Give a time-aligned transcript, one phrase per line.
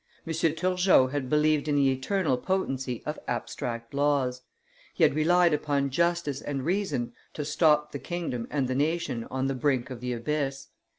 [0.25, 0.33] M.
[0.33, 4.41] Turgot had believed in the eternal potency of abstract laws;
[4.95, 9.45] he had relied upon justice and reason to stop the kingdom and the nation on
[9.45, 10.73] the brink of the abyss; M.